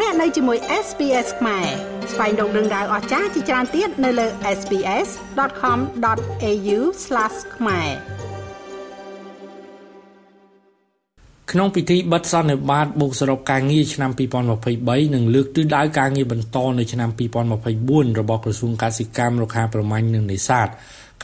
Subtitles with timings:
[0.00, 1.66] លោកអ្នកនៅជាមួយ SPS ខ្មែរ
[2.12, 4.26] ស្វែងរកដឹងដៅអស្ចារ្យជាច្រើនទៀតនៅលើ
[4.58, 6.78] SPS.com.au/
[7.56, 7.88] ខ្មែរ
[11.52, 14.10] ក្នុងពិធីបិទសន្និបាតបូកសរុបការងារឆ្នាំ
[14.58, 17.10] 2023និងលើកទិសដៅការងារបន្តនៅឆ្នាំ
[17.68, 20.68] 2024របស់ក្រសួងកសិកម្មរុក្ខាប្រមាញ់និងនេសាទ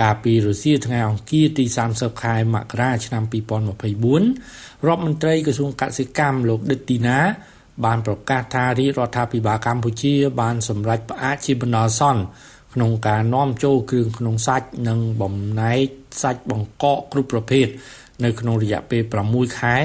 [0.01, 1.65] កាលពីរុស្ស៊ីថ្ងៃអង្គារទី
[1.95, 7.21] 30ខែមករាឆ្នាំ2024រដ្ឋមន្ត្រីក្រសួងកសិកម្មលោកដិតទីណា
[7.85, 12.23] បានប្រកាសថារាជរដ្ឋាភិបាលកម្ពុជា បានសម្រេចផ្អាកជាបណ្ដោះអាសន្ន
[12.75, 15.87] ក្នុងការនាំចូលគ្រឿងក្នុងសាច់និងបំណែក
[16.23, 17.67] សាច់បង្កកគ្រប់ប្រភេទ
[18.25, 19.77] នៅក្នុងរយៈពេល6ខែ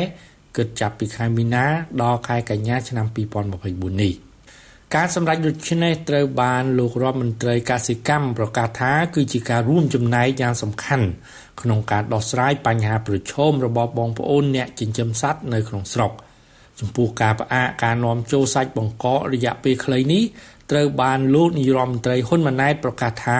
[0.58, 1.66] គិតចាប់ពីខែមីនា
[2.02, 3.06] ដល់ខែកញ្ញាឆ្នាំ
[3.54, 4.14] 2024នេះ
[4.96, 11.08] ការសម្រេចដូចនេះត្រូវបានលោករដ្ឋមន្ត្រីកសិកម្មប្រកាសថាគឺជាការរួមចំណែកយ៉ាងសំខាន់
[11.62, 16.12] ក្នុងការដោះស្រាយបញ្ហាប្រឈមរបស់បងប្អូនអ្នកចិញ្ចឹមសត្វនៅក្នុងស្រុក
[16.80, 20.24] ចំពោះការផ្អាកការនាំចូលសាច់បង្កករយៈពេលខ្លីនេះ
[20.72, 23.40] ត្រូវបានលោកនាយរដ្ឋមន្ត្រីហ៊ុនម៉ាណែតប្រកាសថា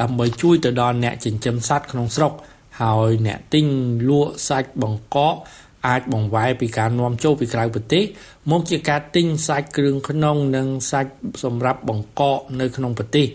[0.00, 2.32] ដើម្បីជួយទៅដល់អ្នកចិញ្ចឹមសត្វក្នុងស្រុក
[2.82, 3.66] ហើយអ្នកទិញ
[4.08, 5.34] លក់សាច់បង្កក
[5.86, 8.04] អាចបង្វែរពីការនាំចូលពីក្រៅប្រទេស
[8.50, 11.12] មកជាការទិញសាច់គ្រឿងក្នុងនិងសាច់
[11.44, 13.26] សម្រាប់បង្កកនៅក្នុងប្រទេស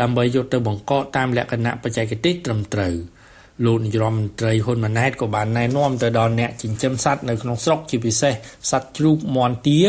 [0.00, 2.94] ដើម្បីយកទៅបង្កកតាមលក្ខណៈបច្ចេកទេសត្រឹមត្រូវ
[3.64, 8.32] លោកនាយរដ្ឋមន្ត្រីហ៊ុនម៉ាណែតក៏បានណែនាំទៅដល់អ្នកចិញ្ចឹមសត្វនៅក្នុងស្រុកជាពិសេស
[8.70, 9.80] សត្វជ្រូកមាន់ទា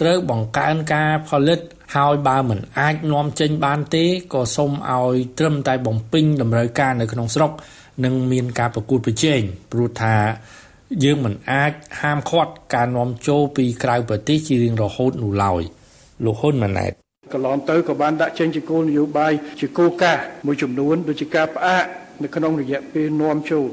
[0.00, 1.60] ត្រូវបង្កើនការផលិត
[1.96, 7.50] ហើយបើមិនអាចនាំចេញបានទេក៏សូមឲ្យត្រឹមតែបំពេញតម្រូវការនៅក្នុងស្រុក
[8.04, 9.40] និងមានការប្រកួតប្រជែង
[9.72, 10.16] ព្រោះថា
[11.04, 15.62] យើងមិនអាចហាមឃាត់ការនាំចូលពីក្រៅប្រទេសជារៀងរហូតនោះឡើយ
[16.24, 16.92] លោកហ៊ុនម៉ាណែត
[17.32, 21.84] កន្លងទៅក៏បានដាក់ចេញជាគោលនយោបាយជាគោលការណ៍មួយចំនួនដូចជាការផ្អាក
[22.22, 23.68] នៅក្នុងរយៈពេលនាំចូល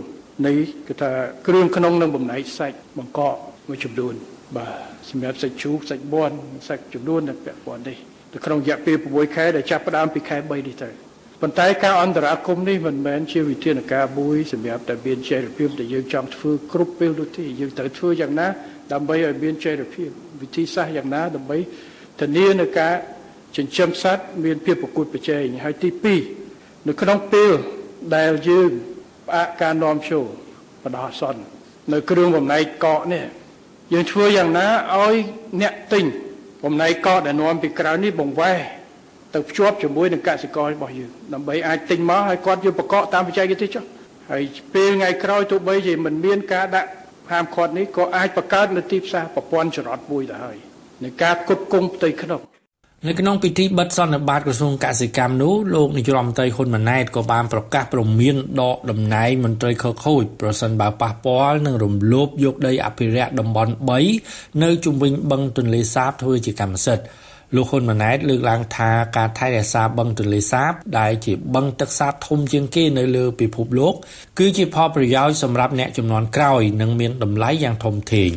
[0.47, 0.53] នៃ
[0.87, 1.11] គឺថា
[1.47, 3.35] គ្រឿងក្នុងនិងបំណែកសាច់បង្កក
[3.67, 4.13] មួយចំនួន
[4.57, 4.73] បាទ
[5.09, 6.31] សម្រាប់សាច់ជ្រូកសាច់បួន
[6.67, 7.97] សាច់ចំនួនដែលពាក់ព័ន្ធនេះ
[8.33, 10.89] នៅក្នុងរយៈពេល6ខែដែលចាប់ផ្ដើមពីខែ3នេះទៅ
[11.41, 18.47] ប៉ុន្តែការអន្តរាគមនេះមិនមែនជាវិធានការមួយសម្រាប់តែមានចេរភាពដែលយើងចង់ធ្វើគ្រប់ពេលនោះទេយើងត្រូវធ្វើយ៉ាងណា
[18.93, 20.09] ដើម្បីឲ្យមានចេរភាព
[20.41, 21.57] វិធីសាស្ត្រយ៉ាងណាដើម្បី
[22.19, 22.95] ធានានៅការ
[23.57, 25.89] ចិញ្ចឹមសត្វមានភាពប្រកួតប្រជែងហើយទី
[26.37, 27.53] 2នៅក្នុងពេល
[28.15, 28.71] ដែលយើង
[29.27, 30.25] ផ្អាកការនាំចូល
[30.83, 31.41] បដោះសន្ន
[31.93, 33.25] នៅគ្រឿងបំណែកកកនេះ
[33.93, 35.15] យើងធ្វើយ៉ាងណាឲ្យ
[35.61, 36.05] អ្នកទិញ
[36.63, 38.59] បំណែកកកដែលនាំពីក្រៅនេះបង្វែរ
[39.33, 43.83] ទៅភ្ជាប់ជាមួយនឹងកសិកររបស់យើងដើម្បីអាចទិញមកឲ្យគាត់យកប្រកបតាមបច្ចេកទេសចុះ
[44.31, 44.43] ហើយ
[44.73, 46.89] ពេលថ្ងៃក្រោយទោះបីជាមិនមានការដាក់
[47.31, 50.57] ហាមឃាត់នេះក៏អាចបង្កើតនៅទីផ្សារប្រព័ន្ធចរន្តមួយទៅហើយ
[51.03, 52.41] នៃការផ្គត់ផ្គង់ផ្ទៃក្នុង
[53.07, 63.71] នៅក្នុងពិធីបិទសន្និបាតក្រសួងកសិកម្មនោះលោកនាយរដ្ឋមន្ត្រីហ៊ុនម៉ាណែតក៏បានប្រកាសព្រមានដកតំណែងមន្ត្រីខកខូចប្រសិនបើប៉ះពាល់នឹងរំលោភយកដីអភិរក្សតំបន់
[64.17, 67.05] 3នៅជុំវិញបឹងទន្លេសាបធ្វើជាកម្មសិទ្ធិ
[67.55, 73.93] លោកហ៊ុនម៉ាណែតលើកឡើងថាការថែរក្សាបឹងទន្លេសាប ដែលជាបឹងទឹកសាបធំជាងគេនៅលើពិភពលោក
[74.39, 78.31] គឺជាផលប្រយោជន៍សម្រាប់អ្នកចំនួនក្រោយនិងមានតម្លៃយ៉ាងធំធេង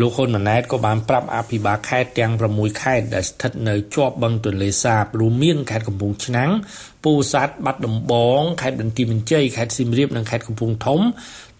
[0.00, 6.50] លោកហ៊ុនម៉ាណែតក៏បានប្រាប់អភិបាលខេត្តទាំង6ខេត្តដែលស្ថិតនៅជាប់បឹងទន្លេសាបរួមមានខេត្តកំពង់ឆ្នាំង
[7.04, 11.00] ពោធិ៍សាត់បាត់ដំបងខេត្តបន្ទាយមានជ័យខេត្តសៀមរាបនិងខេត្តកំពង់ធំ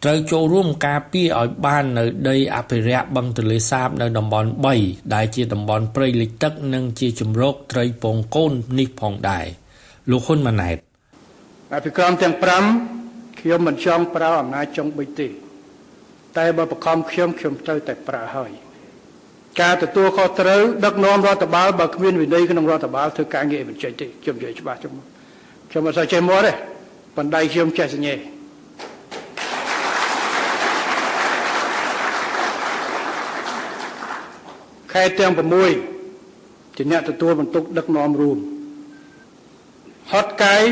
[0.05, 4.49] ត្រូវចូលរួមការពារឲ្យបាននៅដីអភិរក្សបឹងទន្លេសាបនៅតំបន់
[4.81, 9.47] 3ដែលជាតំបន់ព្រៃលិចទឹកនិងជាជំរកត្រីពងកូននេះផងដែរ
[10.11, 10.77] លោកហ៊ុនម៉ាណែត
[11.75, 12.35] អភិក្រមទាំង
[12.87, 15.29] 5ខ្ញុំមិនចង់ប្រើអំណាចចុងបិចទេ
[16.37, 18.53] តែបើបខំខ្ញុំខ្ញុំត្រូវតែប្រើហើយ
[19.61, 24.93] ការទទួលខុសត្រូវដឹកនាំរដ្ឋបាលបើគ្មានវិន័យក្នុងរដ្ឋបាលធ្វើការងារមិនចេញទេខ្ញុំនិយាយច្បាស់ខ្ញុំ
[25.71, 26.53] ខ្ញុំអត់សូវចេះមកទេ
[27.17, 28.15] បណ្ដៃខ្ញុំចេះសញ្ញេ
[34.97, 35.33] ខេត្តទាំង
[36.05, 38.39] 6ជាអ្នកទទួលបន្ទុកដឹកនាំរួម
[40.13, 40.63] ហត់កាយ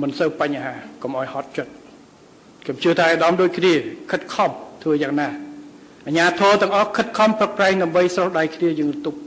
[0.00, 1.72] មិនសូវបញ្ហាកុំឲ្យហត់ចិត្ត
[2.64, 3.72] ខ្ញុំជឿថាអាដាមដូចគ្នា
[4.10, 4.50] ខិតខំ
[4.82, 5.28] ធ្វើយ៉ាងណា
[6.06, 9.18] អញ្ញាធរទាំងអស់ខិតខំប្រឹកប្រែងដើម្បីស្រោះដៃគ្នាយើងទប់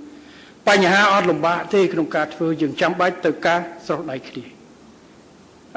[0.67, 4.43] បញ្ហាអត់លំបាកទេក្នុងការធ្វើយើងចាំបាច់ទៅការស្រោះដៃគ្នា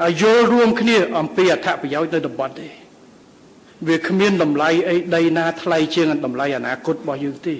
[0.03, 2.67] ឲ្យយល់រួមគ្នាអំពីអត្ថប្រយោជន៍នៅតំបន់ទេ
[3.87, 7.57] វាគ្មានតម្លៃអីដីណាថ្លៃជាងតម្លៃអនាគតរបស់យើងទេ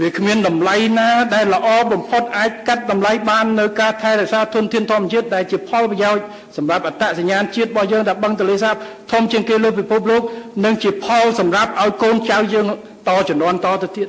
[0.00, 6.22] វាគ្មានតម្លៃណា ដែលល្អបំផុតអាចកាត់តម្លៃបាននៅការថែរក្សាធនធានធម្មជាតិដែលជាផលប្រយោជន៍
[6.56, 8.74] សម្រាប់អត្តសញ្ញាណជាតិរបស់យើងដែលបឹងទន្លេសាប
[9.12, 10.22] ធំជាងគេលើពិភពលោក
[10.64, 12.66] និងជាផលសម្រាប់ឲ្យកូនចៅយើង
[13.08, 14.08] តជំនាន់តទៅទៀត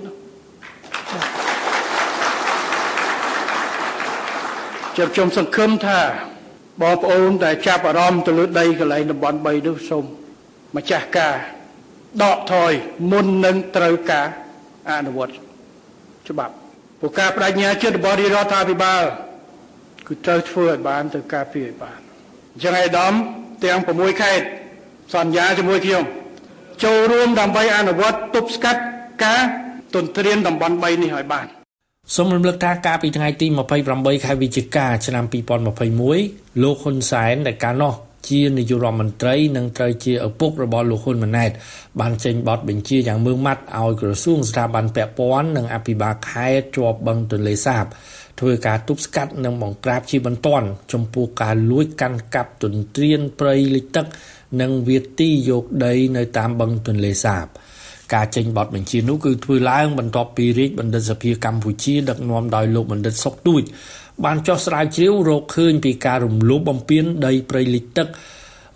[4.98, 6.00] ជាខ្ញុំសង្ឃឹមថា
[6.82, 10.06] បងប្អូនដែលចាប់អារម្មណ៍ទៅលើដីកន្លែងតំបន់3នោះសូម
[10.76, 11.36] ម្ចាស់ការ
[12.22, 12.72] ដកថយ
[13.12, 14.28] មុននឹងត្រូវការ
[14.92, 15.43] អនុវត្ត
[16.30, 16.54] ច្បាប់
[17.00, 19.04] ព្រោះការបដិញ្ញាចិត្តរបស់រាជរដ្ឋាភិបាល
[20.08, 22.00] គឺត្រូវធ្វើឲ្យបានទៅការពារឲ្យបាន
[22.54, 23.14] អញ្ចឹងឯកឧត្តម
[23.64, 24.46] ទាំង6ខេត្ត
[25.14, 26.04] សន្យាជាមួយខ្ញុំ
[26.84, 28.82] ចូលរួមដើម្បីអនុវត្តទប់ស្កាត់
[29.24, 29.42] ការ
[29.96, 31.48] ទន្ទ្រានតំបន់3នេះឲ្យបាន
[32.16, 33.48] សូមរំលឹកថាកាលពីថ្ងៃទី
[33.86, 35.26] 28ខែវិច្ឆិកាឆ្នាំ
[35.94, 37.94] 2021លោកហ៊ុនសែនដែលកាលនោះ
[38.30, 41.52] ជានាយករដ្ឋមន្ត្រីនិងត្រូវជាឪពុករបស់លោកហ៊ុនម៉ាណែត
[42.00, 47.86] បានចេញបទបញ្ជាយ៉ាងម៉ឺងម៉ាត់ឲ្យក្រសួងស្ថាប័នពាក់ព័ន្ធនិងអភិបាលខេត្តជាប់បឹងទន្លេសាប
[48.40, 54.06] ធ្វើការទប់ស្កាត់និងបង្ក្រាបជាបន្ទាន់ចំពោះការលួចកាន់កាប់ទន្ទ្រានព្រៃលិចទឹក
[54.62, 57.46] និងវាទីយកដីនៅតាមបឹងទន្លេសាប
[58.14, 63.62] ការចេញបទបញ្ជានោះគឺធ្វើឡើងបន្ទាប់ពីរាជបណ្ឌិតសភាកម្ពុជាដឹកនាំដោយលោកបណ្ឌិតសុកទួច
[64.26, 68.08] បានចោះស្រាវជ្រាវរកឃើញពីការរំលោភបំពានដីព្រៃលិចទឹក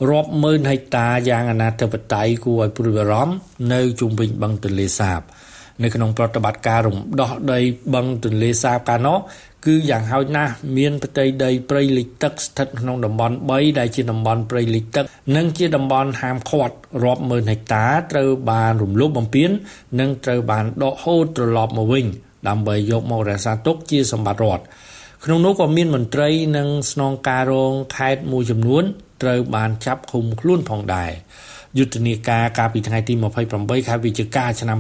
[0.09, 3.33] រាប់ម៉ឺនហិកតាយ៉ាងអនាធិបតេយ្យគួរឲ្យព្រួយបារម្ភ
[3.74, 5.21] នៅជុំវិញបឹងទន្លេសាប
[5.83, 7.59] នៅក្នុងប្រតិបត្តិការរំដោះដី
[7.94, 9.18] បឹងទន្លេសាបកាលនោះ
[9.68, 15.06] គឺយ៉ាងហោចណាស់មានផ្ទៃដីព្រៃលិចទឹកស្ថិតក្នុងតំបន់3ដែលជាតំបន់ព្រៃលិចទឹក
[15.36, 19.50] និងជាតំបន់ហាមឃាត់រាប់ម៉ឺនហិកតាត្រូវបានរំលោភបំពាន
[20.00, 22.06] និងត្រូវបានដកហូតត្រឡប់មកវិញ
[22.48, 24.64] ដើម្បីយកមករក្សាទុកជាសម្បត្តិរដ្ឋ
[25.24, 28.84] ក្នុងនោះក៏មានមន្ត្រីនិងស្នងការរងខេត្តមួយចំនួន
[29.22, 31.12] ត្រូវបានចាប់ឃុំខ្លួនផងដែរ
[31.78, 33.14] យុទ្ធនាការកាលពីថ្ងៃទី
[33.50, 34.78] 28ខែវិច្ឆិកាឆ្នាំ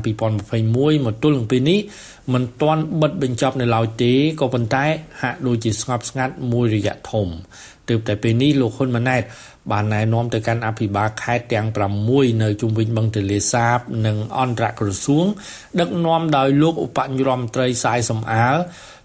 [0.47, 1.79] 2021មកទល់នឹងពេលនេះ
[2.33, 4.85] មិនទាន់បិទបញ្ចប់នៅឡើយទេក៏ប៉ុន្តែ
[5.21, 7.27] ហាក់ដូចជាស្ងប់ស្ងាត់មួយរយៈធំ
[7.89, 9.23] ទើបតែពេលនេះលោកហ៊ុនម៉ាណែត
[9.71, 11.67] បានណែនាំទៅកាន់អភិបាលខេត្តទាំង
[12.05, 15.25] 6នៅជុំវិញបឹងទន្លេសាប និងអន្តរក្រសួង
[15.79, 18.57] ដឹកនាំដោយលោកឧបនាយករដ្ឋមន្ត្រីសាយសំអាល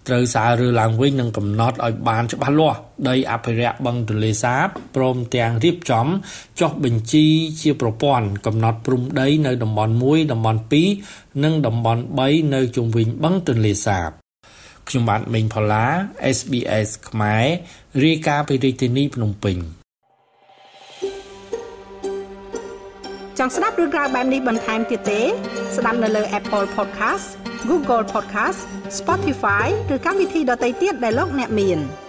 [0.08, 6.06] ត្រូវសាររើឡើងវិញនិងកំណត់ឲ្យបានច្បាស់លាស់ដីអភិរក្សបឹងទន្លេសាបព្រមទាំងរៀបចំ
[6.60, 7.26] ចុះបញ្ជី
[7.60, 10.60] ជាប្រព័ន្ធកំណត់ព្រំដីនៅតំបន់1តំបន់
[11.00, 14.21] 2និងតំបន់3នៅជុំវិញបឹងទន្លេសាប
[14.92, 15.86] ខ្ញុំបាទមេងផល្លា
[16.36, 17.44] SBS ខ្មែរ
[18.04, 19.56] រាយការណ៍ពីរាជធានីភ្នំពេញ
[23.38, 25.20] ចង់ស្ដាប់រឿងរ៉ាវបែបនេះបន្ថែមទៀតទេ
[25.76, 27.26] ស្ដាប់នៅលើ Apple Podcast
[27.68, 28.60] Google Podcast
[28.98, 31.78] Spotify ឬកម្មវិធីដទៃទៀតដែលលោកអ្នកមាន។